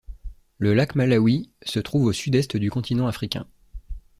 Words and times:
Le 0.57 0.73
lac 0.73 0.95
Malawi 0.95 1.51
se 1.61 1.79
trouve 1.79 2.05
au 2.07 2.11
sud-est 2.11 2.57
du 2.57 2.71
continent 2.71 3.05
africain. 3.05 3.45